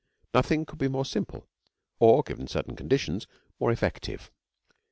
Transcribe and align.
Nothing 0.33 0.65
could 0.65 0.79
be 0.79 0.87
more 0.87 1.05
simple 1.05 1.47
or, 1.99 2.23
given 2.23 2.47
certain 2.47 2.75
conditions, 2.75 3.27
more 3.59 3.71
effective. 3.71 4.31